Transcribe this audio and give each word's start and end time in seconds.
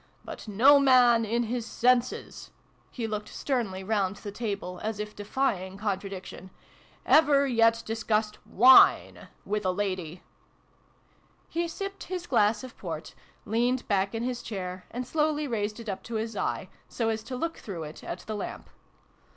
But 0.25 0.47
no 0.47 0.79
man, 0.79 1.25
in 1.25 1.43
his 1.43 1.63
senses" 1.63 2.49
(he 2.89 3.05
looked 3.05 3.29
sternly 3.29 3.83
round 3.83 4.15
the 4.15 4.31
table, 4.31 4.79
as 4.81 4.99
if 4.99 5.15
defying 5.15 5.77
contradiction)" 5.77 6.49
ever 7.19 7.45
yet 7.45 7.83
discussed 7.85 8.39
WINE 8.43 9.27
with 9.45 9.63
a 9.63 9.69
lady!" 9.69 10.23
He 11.55 11.67
sipped 11.67 12.05
his 12.05 12.25
glass 12.25 12.63
of 12.63 12.75
port, 12.79 13.13
leaned 13.45 13.87
back 13.87 14.15
in 14.15 14.23
his 14.23 14.41
chair, 14.41 14.87
and 14.89 15.05
slowly 15.05 15.47
raised 15.47 15.79
it 15.79 15.87
up 15.87 16.01
to 16.05 16.15
his 16.15 16.35
eye, 16.35 16.69
so 16.89 17.09
as 17.09 17.21
to 17.25 17.35
look 17.37 17.57
through 17.57 17.83
it 17.83 18.03
at 18.03 18.21
the 18.21 18.33
lamp. 18.35 18.71